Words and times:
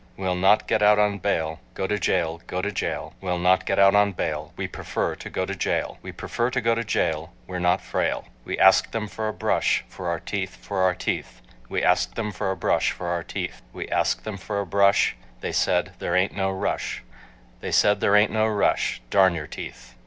We'll 0.17 0.33
not 0.33 0.65
get 0.67 0.81
out 0.81 0.97
on 0.97 1.19
bail, 1.19 1.59
Go 1.75 1.85
to 1.85 1.99
jail, 1.99 2.41
go 2.47 2.59
to 2.63 2.71
jail— 2.71 3.13
We'll 3.21 3.37
not 3.37 3.67
get 3.67 3.77
out 3.77 3.93
on 3.93 4.13
bail, 4.13 4.51
We 4.57 4.67
prefer 4.67 5.13
to 5.17 5.29
go 5.29 5.45
to 5.45 5.53
jail, 5.55 5.99
We 6.01 6.11
prefer 6.11 6.49
to 6.49 6.59
go 6.59 6.73
to 6.73 6.83
jail—we're 6.83 7.59
not 7.59 7.81
frail. 7.81 8.25
We 8.43 8.57
asked 8.57 8.93
them 8.93 9.07
for 9.07 9.27
a 9.27 9.33
brush, 9.33 9.85
For 9.87 10.07
our 10.07 10.19
teeth, 10.19 10.55
for 10.55 10.79
our 10.79 10.95
teeth, 10.95 11.43
We 11.69 11.83
asked 11.83 12.15
them 12.15 12.31
for 12.31 12.49
a 12.49 12.57
brush 12.57 12.89
For 12.89 13.09
our 13.09 13.21
teeth. 13.23 13.61
We 13.73 13.87
asked 13.89 14.23
them 14.23 14.37
for 14.37 14.59
a 14.59 14.65
brush, 14.65 15.15
They 15.41 15.51
said, 15.51 15.91
"There 15.99 16.15
ain't 16.15 16.35
no 16.35 16.49
rush," 16.49 17.03
They 17.59 17.71
said, 17.71 17.99
"There 17.99 18.15
ain't 18.15 18.31
no 18.31 18.47
rush—darn 18.47 19.35
your 19.35 19.45
teeth." 19.45 19.93